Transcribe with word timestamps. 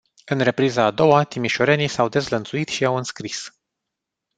În 0.25 0.39
repriza 0.39 0.85
a 0.85 0.91
doua, 0.91 1.23
timișorenii 1.23 1.87
s-au 1.87 2.09
dezlănțuit 2.09 2.67
și 2.67 2.85
au 2.85 2.95
înscris. 2.95 3.51